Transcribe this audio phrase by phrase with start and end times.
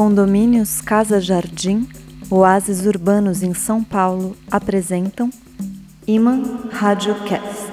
[0.00, 1.86] Condomínios Casa Jardim,
[2.30, 5.28] Oásis Urbanos em São Paulo apresentam
[6.06, 6.42] Iman
[6.72, 7.70] Radiocast.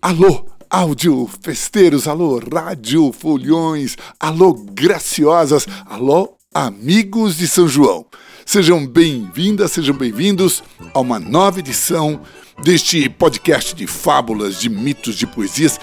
[0.00, 8.06] Alô, áudio festeiros, alô, rádio folhões, alô, graciosas, alô, amigos de São João.
[8.46, 10.62] Sejam bem-vindas, sejam bem-vindos
[10.94, 12.18] a uma nova edição
[12.62, 15.78] deste podcast de fábulas, de mitos, de poesias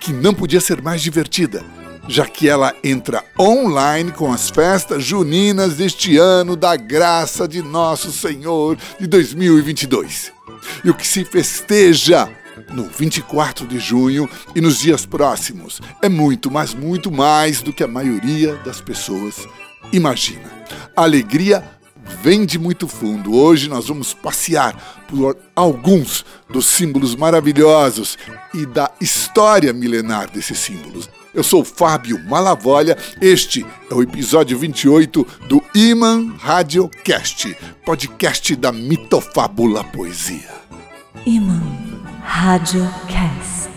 [0.00, 1.64] que não podia ser mais divertida,
[2.08, 8.10] já que ela entra online com as festas juninas deste ano da graça de nosso
[8.10, 10.32] Senhor de 2022.
[10.84, 12.28] E o que se festeja
[12.72, 17.84] no 24 de junho e nos dias próximos é muito, mas muito mais do que
[17.84, 19.46] a maioria das pessoas
[19.92, 20.50] imagina.
[20.96, 21.77] A alegria
[22.22, 23.34] vem de muito fundo.
[23.34, 28.18] Hoje nós vamos passear por alguns dos símbolos maravilhosos
[28.54, 31.08] e da história milenar desses símbolos.
[31.34, 39.84] Eu sou Fábio Malavolha, este é o episódio 28 do Iman Radiocast, podcast da mitofábula
[39.84, 40.50] poesia.
[41.26, 41.62] Iman
[42.22, 43.68] Radiocast.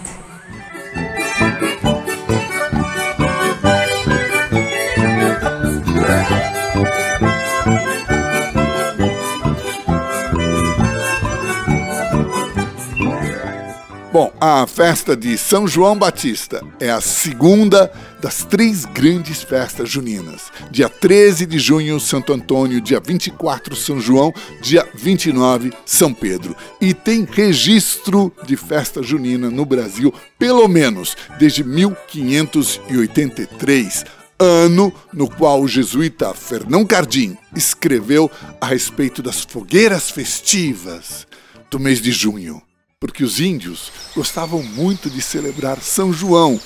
[14.12, 20.52] Bom, a festa de São João Batista é a segunda das três grandes festas juninas.
[20.70, 26.58] Dia 13 de junho, Santo Antônio, dia 24, São João, dia 29, São Pedro.
[26.82, 34.04] E tem registro de festa junina no Brasil, pelo menos desde 1583
[34.38, 41.26] ano no qual o jesuíta Fernão Cardim escreveu a respeito das fogueiras festivas
[41.70, 42.62] do mês de junho
[43.02, 46.62] porque os índios gostavam muito de celebrar São João,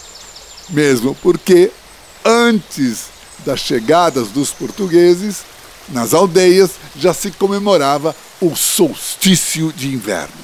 [0.70, 1.72] mesmo porque
[2.26, 3.06] antes
[3.46, 5.44] das chegadas dos portugueses,
[5.88, 10.36] nas aldeias já se comemorava o solstício de inverno.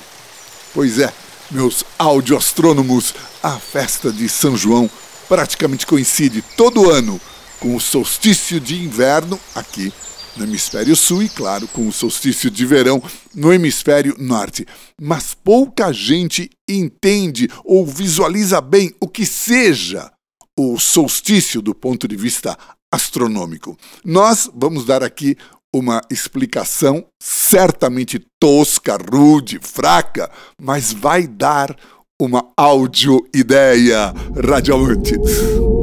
[0.74, 1.14] Pois é,
[1.52, 3.14] meus audioastrônomos,
[3.44, 4.90] a festa de São João
[5.28, 7.20] praticamente coincide todo ano
[7.60, 9.92] com o solstício de inverno aqui
[10.36, 13.02] no hemisfério sul e, claro, com o solstício de verão
[13.34, 14.66] no hemisfério norte.
[15.00, 20.12] Mas pouca gente entende ou visualiza bem o que seja
[20.58, 22.58] o solstício do ponto de vista
[22.94, 23.78] astronômico.
[24.04, 25.38] Nós vamos dar aqui
[25.74, 30.30] uma explicação certamente tosca, rude, fraca,
[30.62, 31.76] mas vai dar
[32.22, 35.81] uma áudio ideia, radioamantes.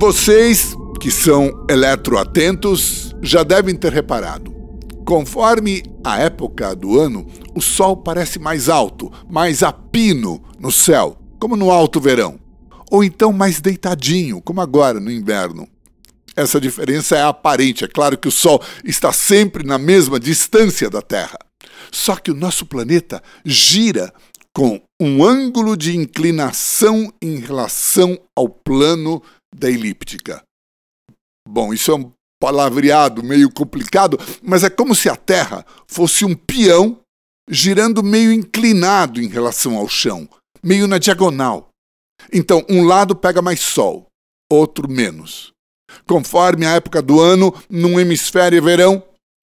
[0.00, 4.54] Vocês que são eletroatentos já devem ter reparado.
[5.04, 11.18] Conforme a época do ano, o sol parece mais alto, mais a pino no céu,
[11.40, 12.38] como no alto verão,
[12.92, 15.68] ou então mais deitadinho, como agora no inverno.
[16.36, 21.02] Essa diferença é aparente, é claro que o sol está sempre na mesma distância da
[21.02, 21.40] Terra.
[21.90, 24.14] Só que o nosso planeta gira
[24.52, 29.22] com um ângulo de inclinação em relação ao plano
[29.54, 30.42] da elíptica.
[31.48, 36.34] Bom, isso é um palavreado meio complicado, mas é como se a Terra fosse um
[36.34, 37.00] peão
[37.48, 40.28] girando meio inclinado em relação ao chão,
[40.62, 41.70] meio na diagonal.
[42.32, 44.06] Então, um lado pega mais sol,
[44.50, 45.52] outro menos.
[46.06, 49.02] Conforme a época do ano, num hemisfério é verão,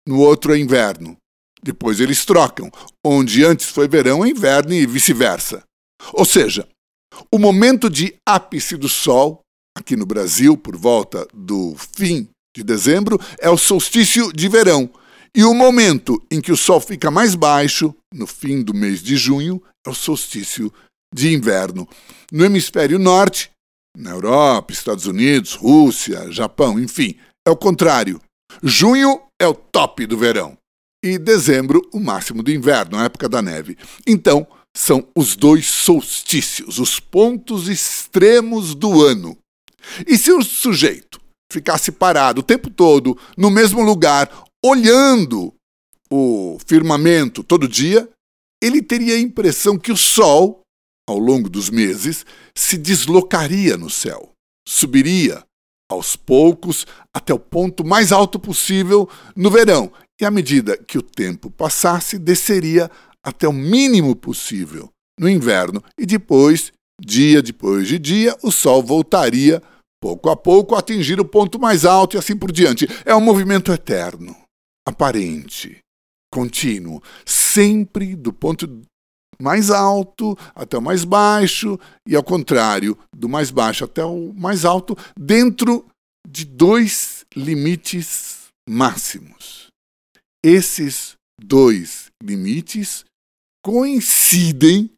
[0.07, 1.17] no outro é inverno.
[1.63, 2.71] Depois eles trocam,
[3.05, 5.63] onde antes foi verão é inverno e vice-versa.
[6.15, 6.67] Ou seja,
[7.31, 9.43] o momento de ápice do Sol
[9.81, 14.91] aqui no Brasil, por volta do fim de dezembro, é o solstício de verão.
[15.35, 19.17] E o momento em que o Sol fica mais baixo, no fim do mês de
[19.17, 20.73] junho, é o solstício
[21.15, 21.89] de inverno.
[22.33, 23.51] No hemisfério norte,
[23.97, 27.17] na Europa, Estados Unidos, Rússia, Japão, enfim,
[27.47, 28.21] é o contrário.
[28.63, 30.57] Junho é o top do verão
[31.03, 33.79] e dezembro o máximo do inverno, a época da neve.
[34.07, 39.37] Então, são os dois solstícios, os pontos extremos do ano.
[40.07, 44.31] E se o sujeito ficasse parado o tempo todo no mesmo lugar,
[44.65, 45.53] olhando
[46.11, 48.09] o firmamento todo dia,
[48.63, 50.61] ele teria a impressão que o Sol,
[51.09, 52.25] ao longo dos meses,
[52.55, 54.33] se deslocaria no céu,
[54.69, 55.43] subiria
[55.91, 61.03] aos poucos até o ponto mais alto possível no verão, e à medida que o
[61.03, 62.91] tempo passasse, desceria
[63.25, 64.89] até o mínimo possível
[65.19, 69.63] no inverno, e depois Dia depois de dia, o Sol voltaria,
[70.01, 72.87] pouco a pouco, a atingir o ponto mais alto e assim por diante.
[73.05, 74.37] É um movimento eterno,
[74.87, 75.79] aparente,
[76.33, 78.69] contínuo, sempre do ponto
[79.41, 84.65] mais alto até o mais baixo e ao contrário, do mais baixo até o mais
[84.65, 85.87] alto, dentro
[86.29, 89.69] de dois limites máximos.
[90.45, 93.05] Esses dois limites
[93.65, 94.91] coincidem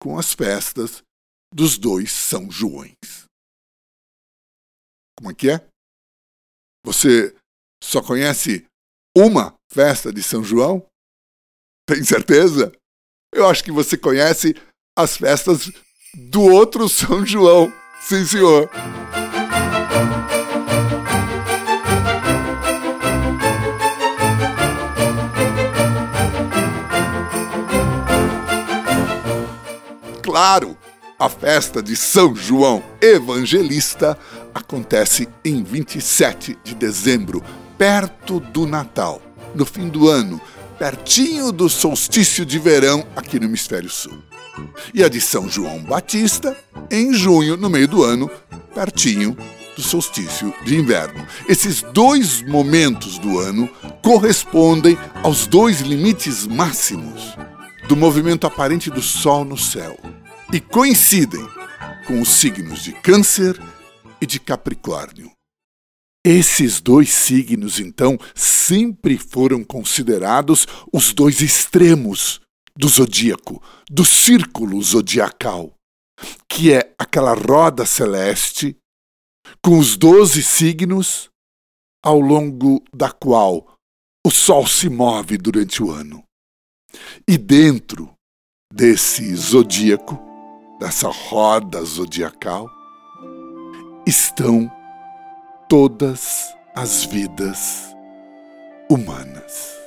[0.00, 1.02] com as festas
[1.52, 3.26] dos dois São Joões.
[5.16, 5.68] Como é que é?
[6.84, 7.36] Você
[7.82, 8.66] só conhece
[9.16, 10.84] uma festa de São João?
[11.86, 12.72] Tem certeza?
[13.32, 14.54] Eu acho que você conhece
[14.96, 15.70] as festas
[16.14, 17.72] do outro São João.
[18.00, 18.70] Sim, senhor.
[30.22, 30.78] Claro,
[31.22, 34.18] a festa de São João Evangelista
[34.52, 37.40] acontece em 27 de dezembro,
[37.78, 39.22] perto do Natal,
[39.54, 40.40] no fim do ano,
[40.80, 44.18] pertinho do solstício de verão aqui no Hemisfério Sul.
[44.92, 46.56] E a de São João Batista,
[46.90, 48.28] em junho, no meio do ano,
[48.74, 49.36] pertinho
[49.76, 51.24] do solstício de inverno.
[51.48, 53.70] Esses dois momentos do ano
[54.02, 57.36] correspondem aos dois limites máximos
[57.86, 59.96] do movimento aparente do Sol no céu
[60.52, 61.40] e coincidem
[62.06, 63.58] com os signos de Câncer
[64.20, 65.32] e de Capricórnio.
[66.22, 72.38] Esses dois signos, então, sempre foram considerados os dois extremos
[72.76, 75.74] do zodíaco, do círculo zodiacal,
[76.46, 78.76] que é aquela roda celeste
[79.64, 81.30] com os doze signos
[82.04, 83.74] ao longo da qual
[84.24, 86.22] o Sol se move durante o ano.
[87.26, 88.12] E dentro
[88.72, 90.31] desse zodíaco,
[90.82, 92.68] dessa roda zodiacal,
[94.04, 94.68] estão
[95.68, 97.94] todas as vidas
[98.90, 99.78] humanas.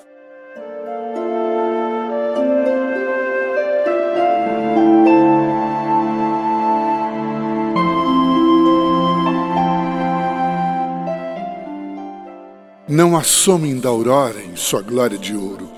[12.88, 15.70] Não assomem da aurora em sua glória de ouro.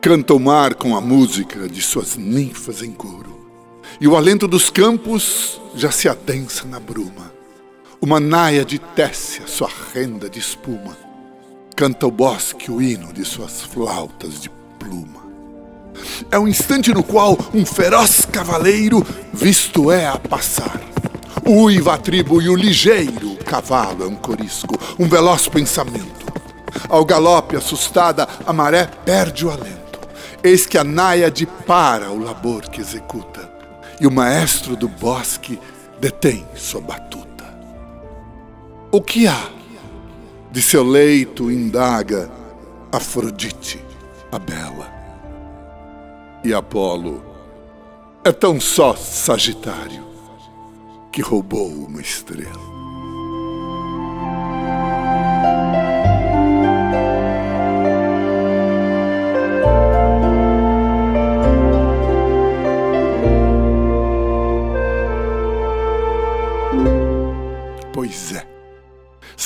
[0.00, 3.41] Canta o mar com a música de suas ninfas em coro.
[4.00, 7.32] E o alento dos campos já se adensa na bruma
[8.04, 10.96] uma náiade tece a sua renda de espuma.
[11.76, 15.22] Canta o bosque o hino de suas flautas de pluma.
[16.28, 20.80] É um instante no qual um feroz cavaleiro visto é a passar.
[21.46, 26.26] Uiva a tribo e o ligeiro cavalo é um corisco, um veloz pensamento.
[26.88, 30.00] Ao galope assustada, a maré perde o alento.
[30.42, 33.48] Eis que a náiade para o labor que executa,
[34.02, 35.60] e o maestro do bosque
[36.00, 37.44] detém sua batuta.
[38.90, 39.48] O que há?
[40.50, 42.28] De seu leito indaga
[42.90, 43.80] Afrodite,
[44.32, 44.92] a bela.
[46.42, 47.24] E Apolo
[48.24, 50.04] é tão só Sagitário
[51.12, 52.71] que roubou uma estrela.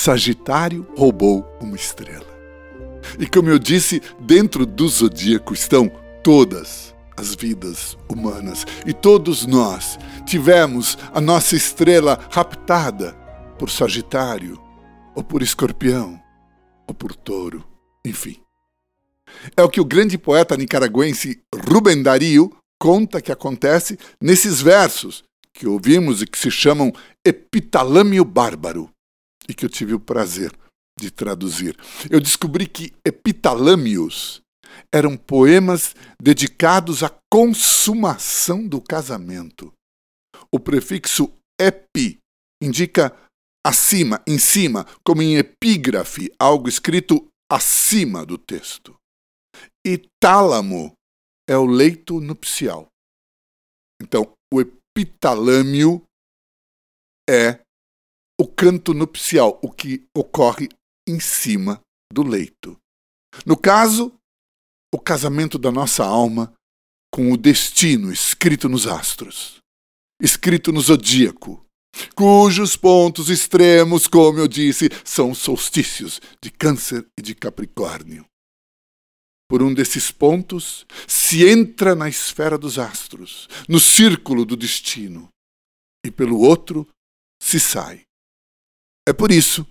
[0.07, 2.33] Sagitário roubou uma estrela.
[3.19, 5.91] E como eu disse, dentro do zodíaco estão
[6.23, 8.65] todas as vidas humanas.
[8.87, 13.15] E todos nós tivemos a nossa estrela raptada
[13.59, 14.63] por Sagitário,
[15.13, 16.23] ou por Escorpião,
[16.87, 17.65] ou por Touro,
[18.05, 18.37] enfim.
[19.57, 25.67] É o que o grande poeta nicaragüense Rubem Dario conta que acontece nesses versos que
[25.67, 26.93] ouvimos e que se chamam
[27.25, 28.89] Epitalâmio Bárbaro
[29.49, 30.53] e que eu tive o prazer
[30.99, 31.77] de traduzir.
[32.11, 34.41] Eu descobri que epitalâmios
[34.93, 39.73] eram poemas dedicados à consumação do casamento.
[40.53, 42.19] O prefixo epi
[42.63, 43.15] indica
[43.65, 48.97] acima, em cima, como em epígrafe, algo escrito acima do texto.
[49.85, 50.93] E tálamo
[51.49, 52.89] é o leito nupcial.
[54.01, 56.03] Então, o epitalâmio
[57.29, 57.61] é
[58.39, 60.69] o canto nupcial, o que ocorre
[61.09, 61.81] em cima
[62.13, 62.77] do leito.
[63.45, 64.13] No caso,
[64.95, 66.53] o casamento da nossa alma
[67.13, 69.59] com o destino escrito nos astros,
[70.21, 71.65] escrito no zodíaco,
[72.15, 78.27] cujos pontos extremos, como eu disse, são solstícios de Câncer e de Capricórnio.
[79.49, 85.29] Por um desses pontos se entra na esfera dos astros, no círculo do destino,
[86.05, 86.87] e pelo outro
[87.41, 88.06] se sai
[89.07, 89.67] é por isso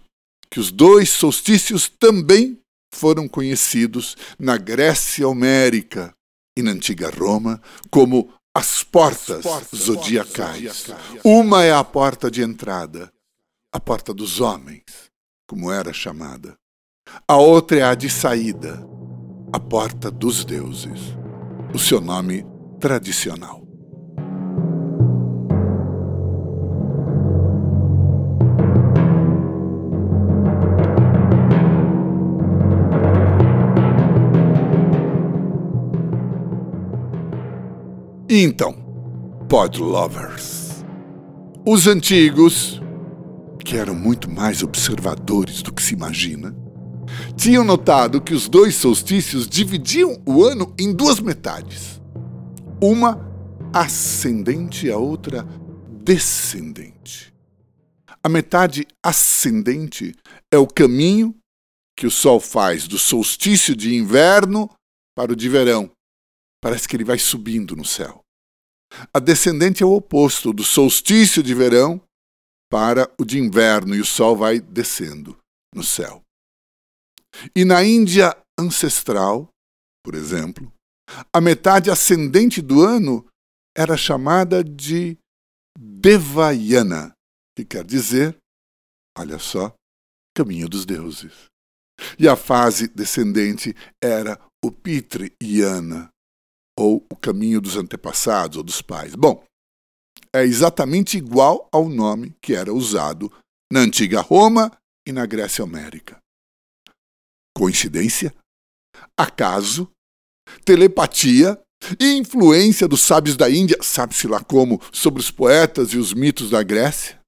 [0.49, 2.59] que os dois solstícios também
[2.93, 6.15] foram conhecidos na Grécia Homérica
[6.57, 7.61] e na antiga Roma
[7.91, 10.85] como as portas, portas zodiacais.
[10.85, 11.21] zodiacais.
[11.25, 13.11] Uma é a porta de entrada,
[13.73, 14.85] a porta dos homens,
[15.45, 16.55] como era chamada.
[17.27, 18.81] A outra é a de saída,
[19.51, 21.01] a porta dos deuses,
[21.73, 22.45] o seu nome
[22.79, 23.64] tradicional.
[38.43, 38.73] Então,
[39.47, 40.83] Pod Lovers.
[41.65, 42.81] Os antigos,
[43.63, 46.53] que eram muito mais observadores do que se imagina,
[47.37, 52.01] tinham notado que os dois solstícios dividiam o ano em duas metades.
[52.81, 53.25] Uma
[53.73, 55.47] ascendente e a outra
[56.03, 57.33] descendente.
[58.21, 60.13] A metade ascendente
[60.51, 61.33] é o caminho
[61.97, 64.69] que o Sol faz do solstício de inverno
[65.15, 65.89] para o de verão.
[66.61, 68.24] Parece que ele vai subindo no céu.
[69.13, 72.01] A descendente é o oposto do solstício de verão
[72.71, 75.37] para o de inverno e o sol vai descendo
[75.73, 76.21] no céu.
[77.55, 79.49] E na Índia ancestral,
[80.03, 80.71] por exemplo,
[81.33, 83.25] a metade ascendente do ano
[83.77, 85.17] era chamada de
[85.77, 87.13] Devayana,
[87.55, 88.37] que quer dizer,
[89.17, 89.73] olha só,
[90.35, 91.45] caminho dos deuses.
[92.17, 96.09] E a fase descendente era o Pitriyana,
[96.77, 99.15] ou o caminho dos antepassados ou dos pais.
[99.15, 99.43] Bom,
[100.33, 103.31] é exatamente igual ao nome que era usado
[103.71, 104.71] na antiga Roma
[105.07, 106.17] e na Grécia Homérica.
[107.55, 108.35] Coincidência?
[109.17, 109.89] Acaso?
[110.63, 111.59] Telepatia?
[111.99, 116.49] E influência dos sábios da Índia, sabe-se lá como, sobre os poetas e os mitos
[116.49, 117.19] da Grécia?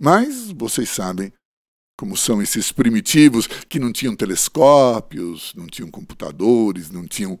[0.00, 1.32] Mas vocês sabem
[1.96, 7.38] como são esses primitivos que não tinham telescópios, não tinham computadores, não tinham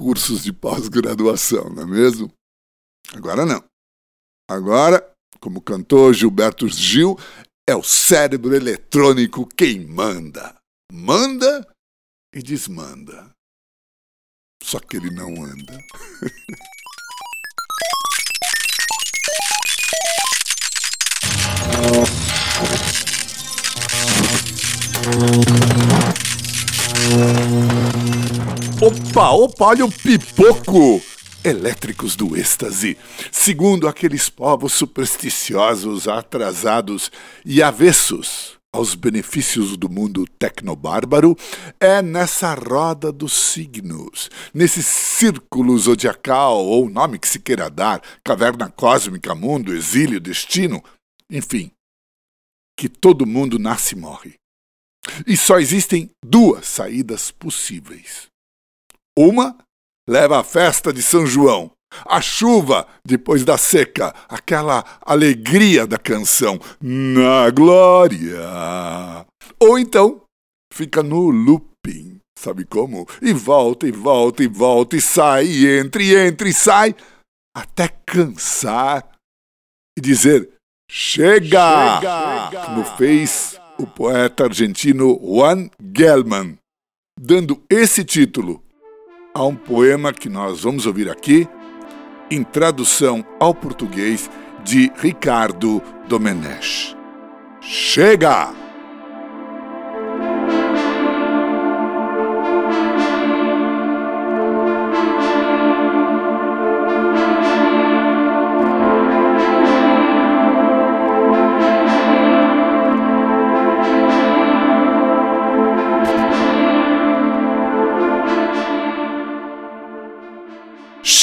[0.00, 2.32] cursos de pós-graduação, não é mesmo?
[3.12, 3.62] Agora não.
[4.48, 5.06] Agora,
[5.38, 7.18] como cantou Gilberto Gil,
[7.68, 10.56] é o cérebro eletrônico quem manda.
[10.90, 11.68] Manda
[12.34, 13.30] e desmanda.
[14.62, 15.78] Só que ele não anda.
[28.82, 31.02] Opa, opa, olha o pipoco!
[31.44, 32.96] Elétricos do êxtase.
[33.30, 37.12] Segundo aqueles povos supersticiosos, atrasados
[37.44, 41.36] e avessos aos benefícios do mundo tecnobárbaro,
[41.78, 48.70] é nessa roda dos signos, nesse círculo zodiacal, ou nome que se queira dar, caverna
[48.70, 50.82] cósmica, mundo, exílio, destino,
[51.30, 51.70] enfim,
[52.78, 54.36] que todo mundo nasce e morre.
[55.26, 58.29] E só existem duas saídas possíveis
[59.28, 59.56] uma
[60.08, 61.70] leva a festa de São João,
[62.06, 69.26] a chuva depois da seca, aquela alegria da canção na glória.
[69.58, 70.22] Ou então
[70.72, 73.06] fica no looping, sabe como?
[73.20, 76.94] E volta, e volta, e volta, e sai, e entra, e entra, e sai,
[77.56, 79.08] até cansar
[79.98, 80.50] e dizer:
[80.90, 82.00] Chega!
[82.00, 82.66] Chega!
[82.66, 86.58] Como fez o poeta argentino Juan Gelman,
[87.18, 88.62] dando esse título
[89.34, 91.48] a um poema que nós vamos ouvir aqui,
[92.30, 94.30] em tradução ao português
[94.64, 96.96] de Ricardo Domenech.
[97.60, 98.59] Chega!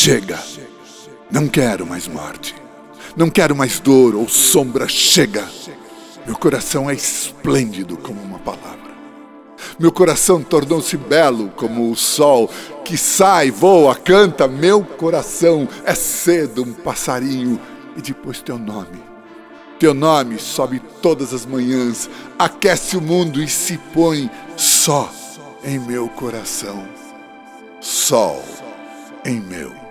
[0.08, 0.42] Chega!
[1.30, 2.56] Não quero mais morte.
[3.18, 4.88] Não quero mais dor ou sombra.
[4.88, 5.46] Chega!
[6.26, 8.96] Meu coração é esplêndido como uma palavra.
[9.78, 12.50] Meu coração tornou-se belo como o sol
[12.86, 14.48] que sai, voa, canta.
[14.48, 17.60] Meu coração é cedo um passarinho
[17.98, 19.04] e depois teu nome.
[19.78, 22.10] Teu nome sobe todas as manhãs,
[22.40, 25.12] aquece o mundo e se põe só
[25.66, 26.88] em meu coração.
[27.82, 28.42] Sol
[29.26, 29.87] em meu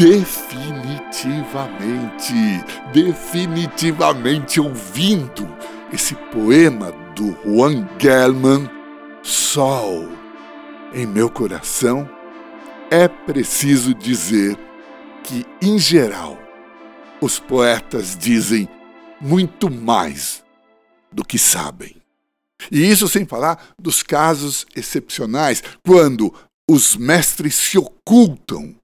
[0.00, 2.32] definitivamente,
[2.90, 5.46] definitivamente ouvindo
[5.92, 8.70] esse poema do Juan Gelman,
[9.22, 10.08] Sol,
[10.94, 12.08] em meu coração,
[12.90, 14.56] é preciso dizer
[15.22, 16.38] que, em geral,
[17.20, 18.66] os poetas dizem
[19.20, 20.42] muito mais
[21.12, 21.96] do que sabem.
[22.72, 26.32] E isso sem falar dos casos excepcionais, quando
[26.66, 28.79] os mestres se ocultam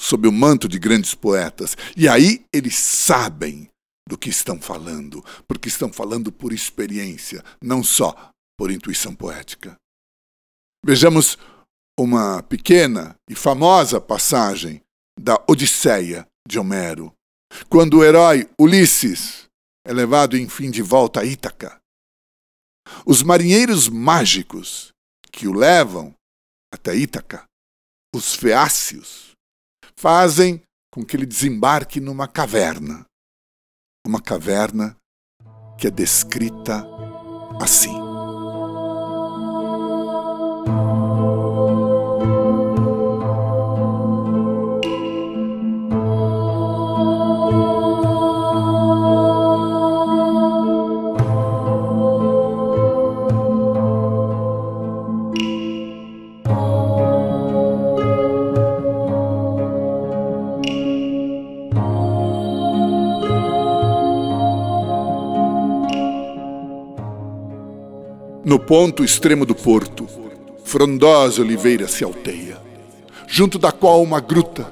[0.00, 3.68] sob o manto de grandes poetas, e aí eles sabem
[4.08, 9.76] do que estão falando, porque estão falando por experiência, não só por intuição poética.
[10.84, 11.36] Vejamos
[11.98, 14.80] uma pequena e famosa passagem
[15.18, 17.12] da Odisseia de Homero,
[17.68, 19.46] quando o herói Ulisses
[19.84, 21.80] é levado enfim de volta a Ítaca.
[23.04, 24.92] Os marinheiros mágicos
[25.32, 26.14] que o levam
[26.72, 27.44] até Ítaca,
[28.14, 29.35] os feácios,
[29.98, 30.62] fazem
[30.92, 33.04] com que ele desembarque numa caverna.
[34.06, 34.96] Uma caverna
[35.78, 36.84] que é descrita
[37.60, 38.05] assim.
[68.66, 70.08] Ponto extremo do porto,
[70.64, 72.60] frondosa oliveira se alteia,
[73.28, 74.66] junto da qual uma gruta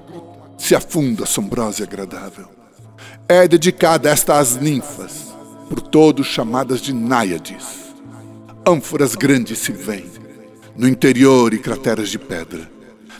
[0.58, 2.48] se afunda assombrosa e agradável.
[3.28, 5.32] É dedicada esta às ninfas,
[5.68, 7.94] por todos chamadas de náiades.
[8.66, 10.10] Ânforas grandes se vêem,
[10.76, 12.68] no interior e crateras de pedra,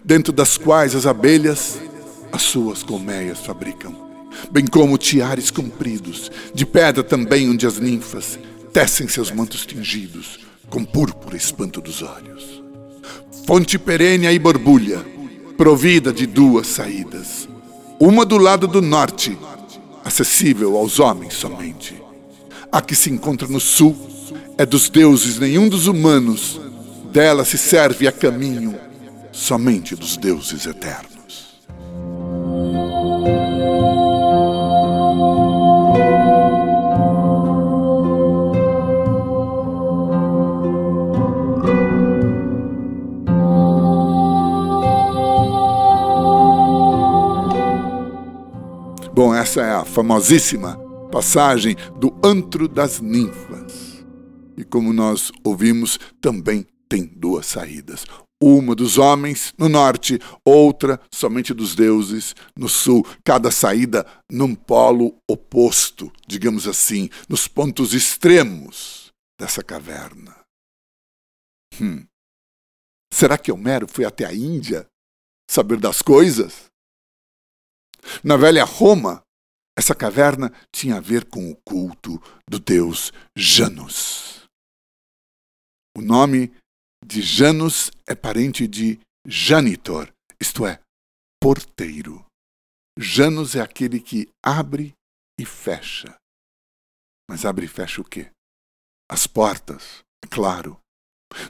[0.05, 1.79] dentro das quais as abelhas
[2.33, 3.95] as suas colmeias fabricam,
[4.51, 8.41] bem como tiares compridos, de pedra também onde as ninfas
[8.73, 10.41] tecem seus mantos tingidos,
[10.75, 12.61] com púrpura espanto dos olhos.
[13.47, 15.07] Fonte perene e borbulha,
[15.57, 17.49] provida de duas saídas.
[18.01, 19.39] Uma do lado do norte,
[20.05, 22.03] acessível aos homens somente.
[22.73, 23.97] A que se encontra no sul
[24.59, 26.61] é dos deuses, nenhum dos humanos.
[27.13, 28.75] Dela se serve a caminho
[29.31, 31.14] somente dos deuses eternos.
[49.15, 50.77] Bom, essa é a famosíssima
[51.13, 54.05] passagem do Antro das Ninfas.
[54.57, 58.05] E como nós ouvimos, também tem duas saídas.
[58.43, 63.07] Uma dos homens no norte, outra somente dos deuses no sul.
[63.25, 70.37] Cada saída num polo oposto, digamos assim, nos pontos extremos dessa caverna.
[71.81, 72.05] Hum.
[73.13, 74.89] Será que Homero foi até a Índia
[75.49, 76.74] saber das coisas?
[78.23, 79.23] Na velha Roma,
[79.77, 84.45] essa caverna tinha a ver com o culto do deus Janus.
[85.97, 86.55] O nome
[87.05, 90.81] de Janus é parente de janitor, isto é,
[91.41, 92.25] porteiro.
[92.99, 94.95] Janus é aquele que abre
[95.39, 96.17] e fecha.
[97.29, 98.31] Mas abre e fecha o quê?
[99.11, 100.81] As portas, é claro.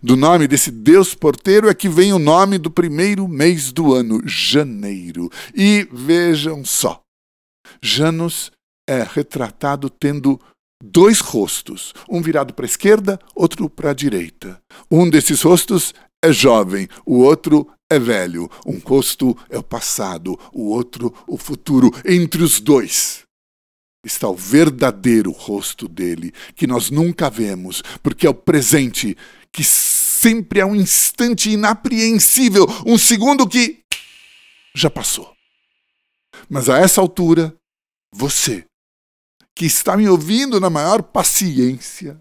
[0.03, 4.21] Do nome desse Deus porteiro é que vem o nome do primeiro mês do ano,
[4.27, 5.31] janeiro.
[5.55, 7.01] E vejam só,
[7.83, 8.51] Janus
[8.89, 10.39] é retratado tendo
[10.83, 14.61] dois rostos, um virado para a esquerda, outro para a direita.
[14.91, 18.51] Um desses rostos é jovem, o outro é velho.
[18.67, 21.91] Um rosto é o passado, o outro o futuro.
[22.05, 23.25] Entre os dois
[24.05, 29.17] está o verdadeiro rosto dele, que nós nunca vemos, porque é o presente
[29.53, 33.81] que sempre é um instante inapreensível, um segundo que
[34.75, 35.35] já passou.
[36.49, 37.57] Mas a essa altura,
[38.12, 38.64] você,
[39.55, 42.21] que está me ouvindo na maior paciência,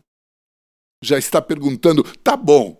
[1.03, 2.79] já está perguntando: tá bom,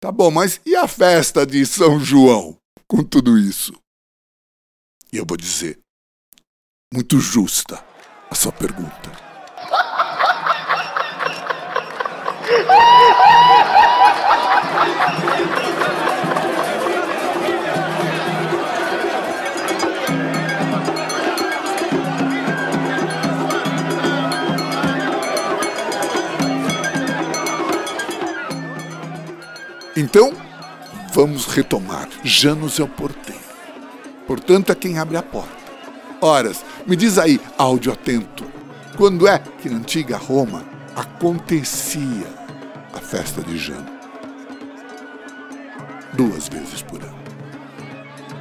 [0.00, 2.58] tá bom, mas e a festa de São João
[2.88, 3.72] com tudo isso?
[5.12, 5.78] E eu vou dizer:
[6.92, 7.84] muito justa
[8.30, 9.26] a sua pergunta.
[29.98, 30.30] Então,
[31.14, 32.06] vamos retomar.
[32.22, 33.40] Janus é o porteiro.
[34.26, 35.55] Portanto, é quem abre a porta.
[36.26, 38.44] Horas, me diz aí, áudio atento,
[38.96, 40.64] quando é que na antiga Roma
[40.96, 42.26] acontecia
[42.92, 43.86] a festa de Jano?
[46.14, 47.16] Duas vezes por ano.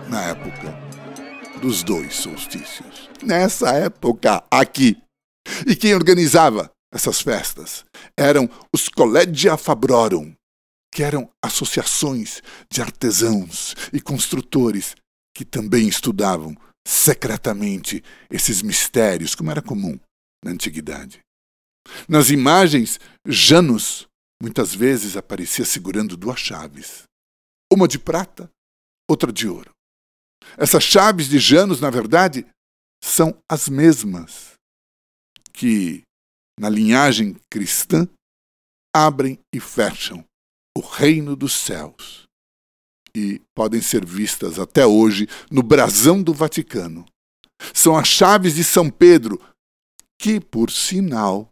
[0.09, 0.75] Na época
[1.61, 3.07] dos dois solstícios.
[3.21, 4.97] Nessa época aqui.
[5.67, 7.85] E quem organizava essas festas
[8.17, 10.33] eram os Collegia Fabrorum,
[10.91, 14.95] que eram associações de artesãos e construtores
[15.35, 19.99] que também estudavam secretamente esses mistérios, como era comum
[20.43, 21.19] na antiguidade.
[22.07, 24.07] Nas imagens, Janus
[24.41, 27.03] muitas vezes aparecia segurando duas chaves,
[27.71, 28.49] uma de prata,
[29.09, 29.71] outra de ouro.
[30.57, 32.45] Essas chaves de Janus, na verdade,
[33.03, 34.53] são as mesmas
[35.53, 36.03] que,
[36.59, 38.07] na linhagem cristã,
[38.95, 40.23] abrem e fecham
[40.77, 42.24] o reino dos céus
[43.15, 47.05] e podem ser vistas até hoje no brasão do Vaticano.
[47.73, 49.41] São as chaves de São Pedro,
[50.19, 51.49] que, por sinal,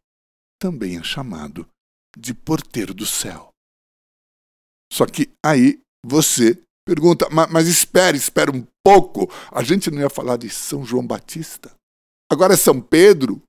[0.60, 1.68] também é chamado
[2.18, 3.50] de porteiro do céu.
[4.92, 10.38] Só que aí você pergunta, mas espere, espere um pouco, a gente não ia falar
[10.38, 11.74] de São João Batista.
[12.32, 13.42] Agora é São Pedro.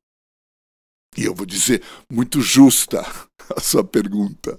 [1.17, 3.03] E eu vou dizer, muito justa
[3.57, 4.59] a sua pergunta.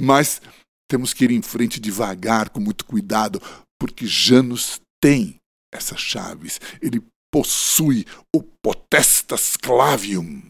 [0.00, 0.40] Mas
[0.88, 3.40] temos que ir em frente devagar, com muito cuidado,
[3.78, 5.36] porque Janus tem
[5.72, 6.58] essas chaves.
[6.80, 10.42] Ele possui o potestas clavium,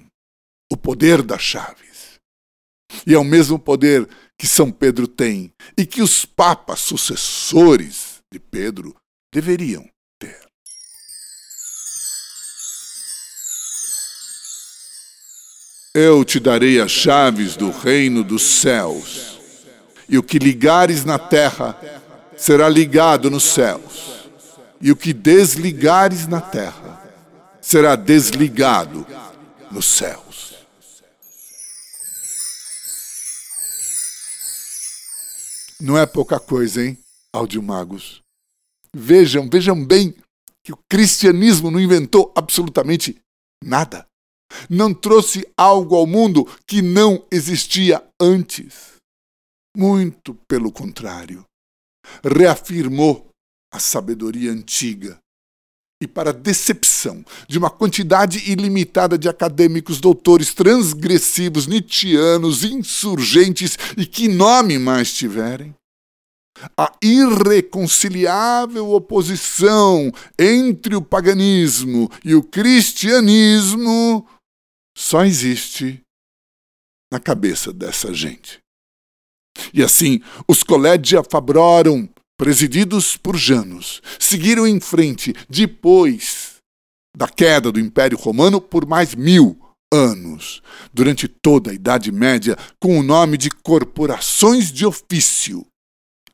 [0.73, 2.19] o poder das chaves.
[3.07, 8.39] E é o mesmo poder que São Pedro tem e que os papas sucessores de
[8.39, 8.95] Pedro
[9.35, 9.87] deveriam
[10.19, 10.47] ter.
[15.93, 19.38] Eu te darei as chaves do reino dos céus
[20.09, 21.79] e o que ligares na terra
[22.37, 24.29] será ligado nos céus,
[24.81, 27.03] e o que desligares na terra
[27.61, 29.07] será desligado
[29.71, 30.55] nos céus.
[35.81, 36.99] Não é pouca coisa, hein,
[37.33, 38.21] audiomagos?
[38.95, 40.15] Vejam, vejam bem
[40.65, 43.17] que o cristianismo não inventou absolutamente
[43.63, 44.07] nada.
[44.69, 48.98] Não trouxe algo ao mundo que não existia antes.
[49.79, 51.45] Muito pelo contrário,
[52.25, 53.29] reafirmou
[53.73, 55.21] a sabedoria antiga.
[56.03, 64.27] E, para decepção de uma quantidade ilimitada de acadêmicos doutores transgressivos, nietzschianos, insurgentes e que
[64.27, 65.73] nome mais tiverem,
[66.77, 74.29] a irreconciliável oposição entre o paganismo e o cristianismo
[74.97, 76.03] só existe
[77.13, 78.59] na cabeça dessa gente.
[79.73, 86.57] E assim, os Collegia Fabrorum, presididos por Janus, seguiram em frente depois
[87.17, 89.59] da queda do Império Romano por mais mil
[89.93, 95.67] anos, durante toda a Idade Média, com o nome de corporações de ofício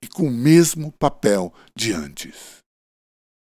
[0.02, 2.58] e com o mesmo papel de antes.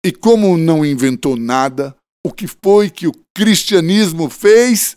[0.05, 4.95] E como não inventou nada, o que foi que o cristianismo fez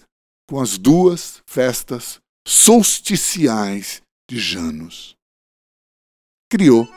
[0.49, 5.17] com as duas festas solsticiais de Janos.
[6.49, 6.89] Criou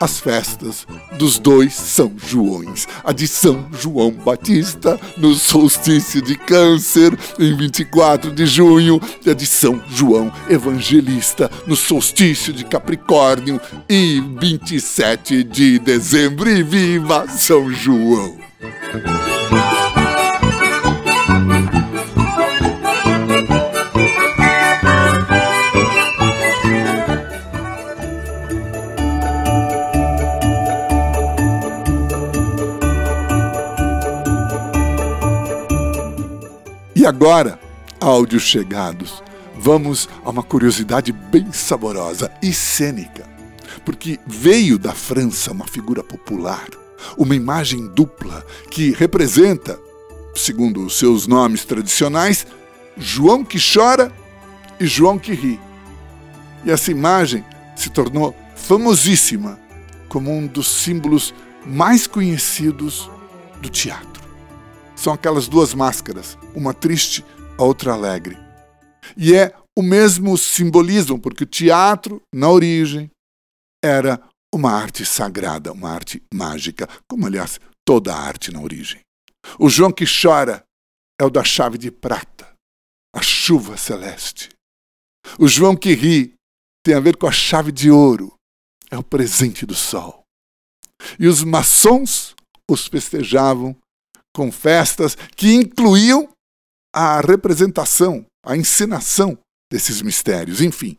[0.00, 0.86] as festas
[1.18, 8.32] dos dois São Joões, a de São João Batista no solstício de Câncer, em 24
[8.32, 15.78] de junho, e a de São João Evangelista no solstício de Capricórnio, e 27 de
[15.80, 16.48] dezembro.
[16.48, 18.38] E viva São João!
[37.10, 37.58] Agora,
[38.00, 39.20] áudios chegados,
[39.56, 43.28] vamos a uma curiosidade bem saborosa e cênica,
[43.84, 46.68] porque veio da França uma figura popular,
[47.18, 49.76] uma imagem dupla que representa,
[50.36, 52.46] segundo os seus nomes tradicionais,
[52.96, 54.12] João que chora
[54.78, 55.60] e João que ri.
[56.64, 57.44] E essa imagem
[57.74, 59.58] se tornou famosíssima
[60.08, 61.34] como um dos símbolos
[61.66, 63.10] mais conhecidos
[63.60, 64.09] do teatro
[65.00, 67.24] são aquelas duas máscaras, uma triste,
[67.56, 68.36] a outra alegre.
[69.16, 73.10] E é o mesmo simbolismo, porque o teatro, na origem,
[73.82, 74.22] era
[74.54, 79.00] uma arte sagrada, uma arte mágica, como aliás toda a arte na origem.
[79.58, 80.62] O João que chora
[81.18, 82.52] é o da chave de prata,
[83.16, 84.50] a chuva celeste.
[85.38, 86.34] O João que ri
[86.84, 88.34] tem a ver com a chave de ouro,
[88.90, 90.24] é o presente do sol.
[91.18, 92.34] E os maçons
[92.68, 93.74] os festejavam
[94.34, 96.28] com festas que incluíam
[96.94, 99.38] a representação, a encenação
[99.70, 100.96] desses mistérios, enfim,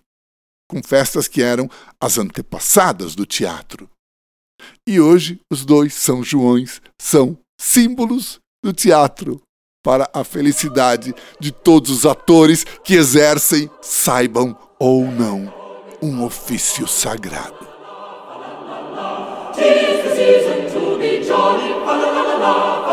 [0.70, 3.90] com festas que eram as antepassadas do teatro.
[4.88, 9.42] E hoje os dois São Joões são símbolos do teatro
[9.84, 15.54] para a felicidade de todos os atores que exercem, saibam ou não,
[16.02, 17.72] um ofício sagrado.
[22.82, 22.91] Os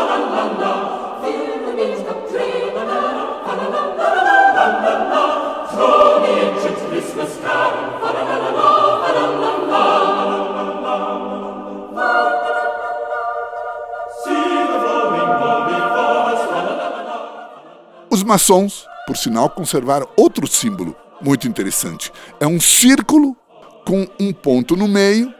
[18.29, 22.11] maçons, por sinal, conservaram outro símbolo muito interessante.
[22.39, 23.35] É um círculo
[23.83, 25.33] com um ponto no meio,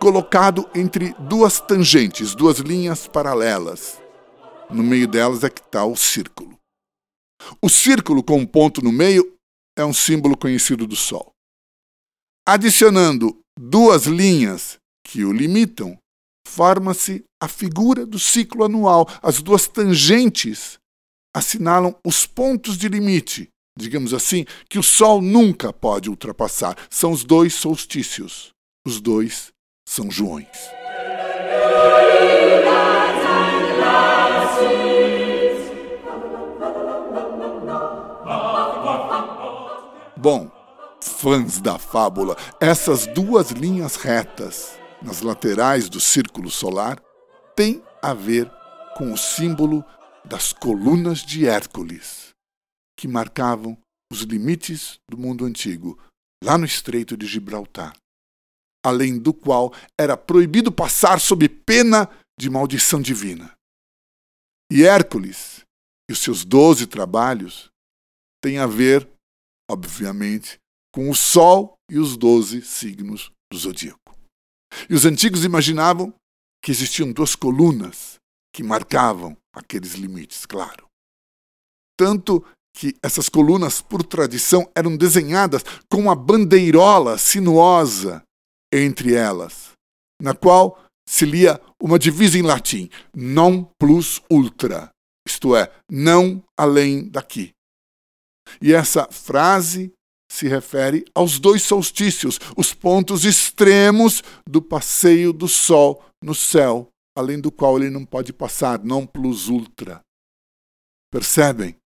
[0.00, 4.00] colocado entre duas tangentes, duas linhas paralelas.
[4.70, 6.58] No meio delas é que está o círculo.
[7.60, 9.34] O círculo com um ponto no meio
[9.76, 11.30] é um símbolo conhecido do Sol.
[12.48, 15.98] Adicionando duas linhas que o limitam,
[16.48, 19.06] forma-se a figura do ciclo anual.
[19.22, 20.79] As duas tangentes
[21.34, 26.76] assinalam os pontos de limite, digamos assim, que o Sol nunca pode ultrapassar.
[26.88, 28.52] São os dois solstícios,
[28.86, 29.52] os dois
[29.86, 30.48] São Joões.
[40.16, 40.50] Bom,
[41.00, 47.00] fãs da fábula, essas duas linhas retas nas laterais do círculo solar
[47.56, 48.50] têm a ver
[48.98, 49.82] com o símbolo
[50.24, 52.30] das colunas de Hércules,
[52.98, 53.76] que marcavam
[54.12, 55.98] os limites do mundo antigo,
[56.42, 57.96] lá no Estreito de Gibraltar,
[58.84, 63.54] além do qual era proibido passar sob pena de maldição divina.
[64.70, 65.64] E Hércules
[66.08, 67.68] e os seus doze trabalhos
[68.42, 69.08] têm a ver
[69.70, 70.58] obviamente,
[70.92, 74.18] com o Sol e os doze signos do zodíaco.
[74.88, 76.12] E os antigos imaginavam
[76.62, 78.18] que existiam duas colunas
[78.52, 80.86] que marcavam aqueles limites, claro.
[81.96, 88.22] Tanto que essas colunas, por tradição, eram desenhadas com uma bandeirola sinuosa
[88.72, 89.72] entre elas,
[90.20, 94.90] na qual se lia uma divisa em latim, non plus ultra,
[95.26, 97.50] isto é, não além daqui.
[98.62, 99.92] E essa frase
[100.30, 107.40] se refere aos dois solstícios, os pontos extremos do passeio do Sol no céu, além
[107.40, 110.00] do qual ele não pode passar, não plus ultra.
[111.12, 111.76] Percebem?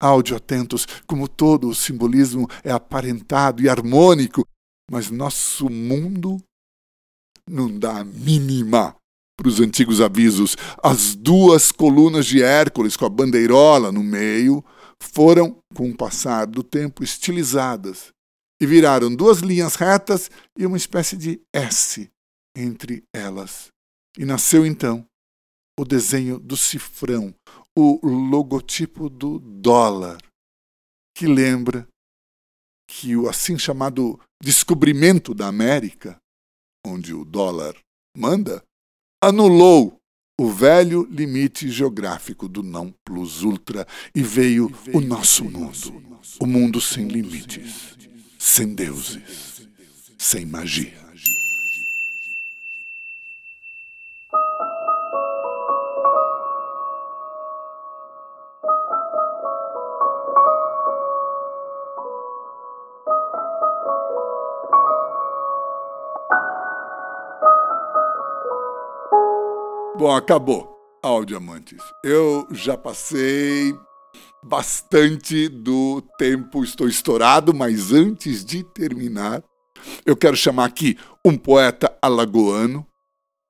[0.00, 4.46] Áudio atentos, como todo o simbolismo é aparentado e harmônico,
[4.90, 6.40] mas nosso mundo
[7.48, 8.94] não dá a mínima
[9.36, 10.56] para os antigos avisos.
[10.82, 14.64] As duas colunas de Hércules com a bandeirola no meio
[15.02, 18.12] foram, com o passar do tempo, estilizadas
[18.60, 22.10] e viraram duas linhas retas e uma espécie de S
[22.56, 23.68] entre elas.
[24.16, 25.06] E nasceu então
[25.78, 27.34] o desenho do cifrão,
[27.76, 30.18] o logotipo do dólar,
[31.14, 31.86] que lembra
[32.88, 36.18] que o assim chamado descobrimento da América,
[36.84, 37.76] onde o dólar
[38.16, 38.62] manda,
[39.22, 39.98] anulou
[40.40, 46.80] o velho limite geográfico do não plus ultra e veio o nosso mundo, o mundo
[46.80, 47.96] sem limites,
[48.38, 49.68] sem deuses,
[50.16, 51.07] sem magia.
[69.98, 70.78] Bom, acabou.
[71.02, 71.82] Áudio Amantes.
[72.04, 73.74] Eu já passei
[74.44, 79.42] bastante do tempo, estou estourado, mas antes de terminar,
[80.06, 82.86] eu quero chamar aqui um poeta alagoano,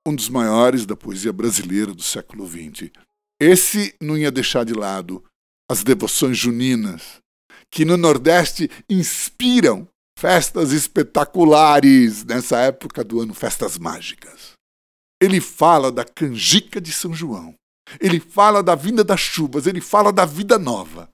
[0.07, 2.91] um dos maiores da poesia brasileira do século XX.
[3.39, 5.23] Esse não ia deixar de lado
[5.71, 7.19] as devoções juninas,
[7.71, 9.87] que no Nordeste inspiram
[10.19, 14.58] festas espetaculares nessa época do ano, festas mágicas.
[15.21, 17.55] Ele fala da canjica de São João.
[18.01, 21.09] Ele fala da vinda das chuvas, ele fala da vida nova.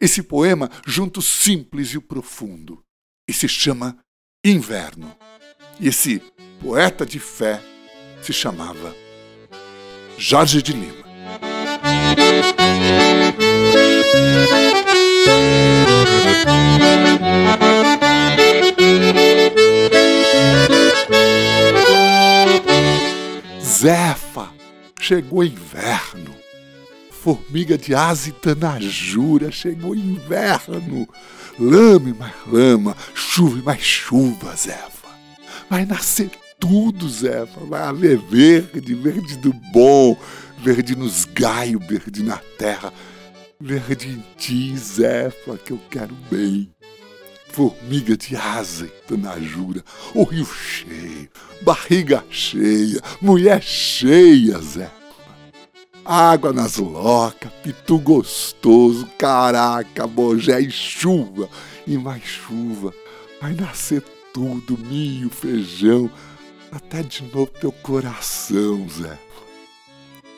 [0.00, 2.82] Esse poema junta o simples e o profundo
[3.28, 3.96] e se chama
[4.44, 5.14] Inverno.
[5.80, 6.20] E esse
[6.60, 7.62] poeta de fé
[8.22, 8.94] se chamava
[10.18, 11.06] Jorge de Lima.
[23.76, 24.48] Zefa,
[24.98, 26.34] chegou inverno.
[27.10, 31.06] formiga de asa e tanajura, chegou inverno.
[31.58, 35.10] Lama e mais lama, chuva e mais chuva, Zefa.
[35.68, 37.60] Vai nascer tudo, Zefa.
[37.68, 40.16] Vai haver verde, verde do bom,
[40.62, 42.90] verde nos galhos, verde na terra,
[43.60, 46.72] verde em ti, Zefa, que eu quero bem.
[47.56, 51.26] Formiga de asa e tanajura, o rio cheio,
[51.62, 54.92] barriga cheia, mulher cheia, Zefa
[56.04, 61.48] água nas locas, pitu gostoso, caraca, bojé e chuva,
[61.86, 62.92] e mais chuva.
[63.40, 64.02] Vai nascer
[64.34, 66.10] tudo, milho, feijão,
[66.70, 69.18] até de novo teu coração, Zé.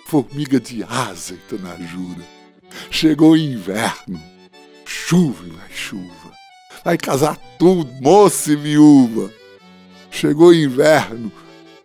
[0.06, 2.24] Formiga de asa, Itanajura.
[2.92, 4.22] Chegou o inverno,
[4.84, 6.17] chuva e mais chuva.
[6.88, 9.30] Vai casar tudo, moça e viúva.
[10.10, 11.30] Chegou o inverno,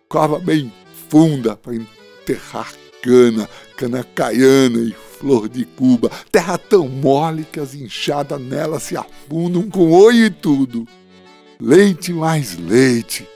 [0.08, 0.72] cova bem
[1.10, 7.74] funda para enterrar cana, cana caiana e flor de Cuba, terra tão mole que as
[7.74, 10.88] enxadas nela se afundam com oi e tudo.
[11.60, 13.28] Leite mais leite,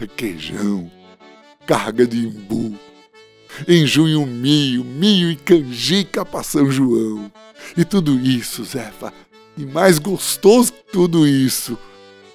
[0.00, 0.90] requeijão,
[1.64, 2.76] carga de imbu.
[3.68, 7.30] Em junho, milho, milho e canjica para São João.
[7.76, 9.12] E tudo isso, Zefa,
[9.56, 11.78] e mais gostoso que tudo isso,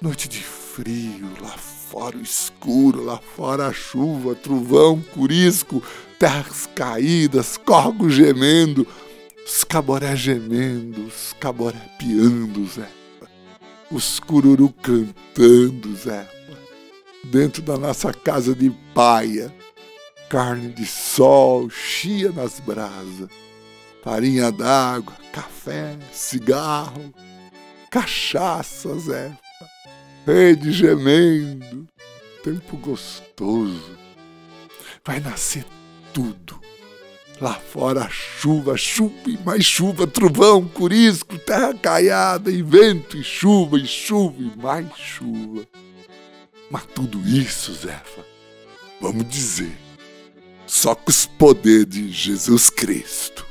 [0.00, 1.56] noite de frio lá
[1.90, 5.82] fora o escuro, lá fora a chuva, trovão, curisco,
[6.18, 8.86] terras caídas, corgos gemendo,
[9.44, 12.88] os caboré gemendo, os caboré piando, Zé.
[13.90, 16.28] Os cururu cantando, Zé.
[17.24, 19.52] Dentro da nossa casa de paia,
[20.28, 23.28] carne de sol, chia nas brasas,
[24.02, 27.12] farinha d'água, café, cigarro,
[27.90, 29.32] cachaça, Zé
[30.26, 31.88] rede gemendo,
[32.44, 33.98] tempo gostoso.
[35.04, 35.64] Vai nascer
[36.12, 36.60] tudo.
[37.40, 43.78] Lá fora chuva, chuva e mais chuva, trovão, curisco, terra caiada, e vento, e chuva,
[43.78, 45.66] e chuva e mais chuva.
[46.70, 48.24] Mas tudo isso, Zefa,
[49.00, 49.76] vamos dizer,
[50.66, 53.49] só com os poderes de Jesus Cristo.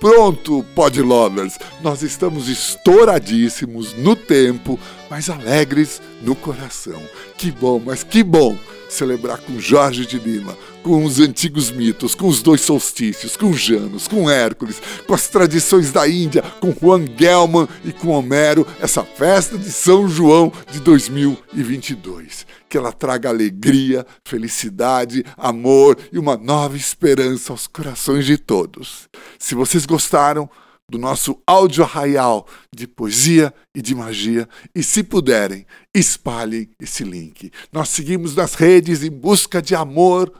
[0.00, 4.78] Pronto, Pod Lovers, nós estamos estouradíssimos no tempo,
[5.10, 7.02] mas alegres no coração.
[7.36, 8.56] Que bom, mas que bom
[8.88, 14.08] celebrar com Jorge de Lima, com os antigos mitos, com os dois solstícios, com Janos,
[14.08, 19.58] com Hércules, com as tradições da Índia, com Juan Gelman e com Homero, essa festa
[19.58, 27.52] de São João de 2022 que ela traga alegria, felicidade, amor e uma nova esperança
[27.52, 29.08] aos corações de todos.
[29.38, 30.50] Se vocês gostaram
[30.90, 37.50] do nosso áudio arraial de poesia e de magia, e se puderem, espalhem esse link.
[37.70, 40.32] Nós seguimos nas redes em busca de amor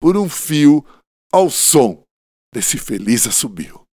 [0.00, 0.84] por um fio
[1.32, 2.04] ao som
[2.54, 3.86] desse feliz assobio.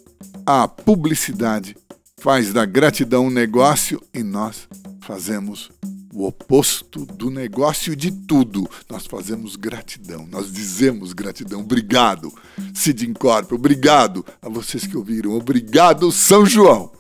[0.44, 1.74] A publicidade
[2.18, 4.68] faz da gratidão um negócio e nós
[5.00, 5.70] fazemos
[6.12, 8.68] o oposto do negócio de tudo.
[8.88, 11.61] Nós fazemos gratidão, nós dizemos gratidão.
[11.61, 12.33] Obrigado,
[12.75, 16.92] Cid Incorpore, obrigado a vocês que ouviram, obrigado, São João.